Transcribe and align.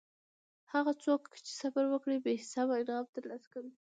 هغه 0.73 0.91
څوک 1.03 1.21
چې 1.45 1.51
صبر 1.61 1.85
وکړي 1.89 2.17
بې 2.23 2.33
حسابه 2.41 2.73
انعام 2.81 3.05
ترلاسه 3.15 3.47
کوي. 3.53 3.71